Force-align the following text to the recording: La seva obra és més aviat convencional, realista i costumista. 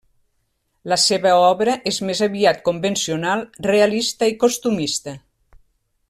La 0.93 0.97
seva 1.03 1.33
obra 1.49 1.75
és 1.91 1.99
més 2.09 2.21
aviat 2.29 2.63
convencional, 2.69 3.45
realista 3.69 4.31
i 4.35 4.37
costumista. 4.45 5.15